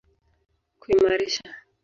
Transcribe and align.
kuimarisha 0.81 1.49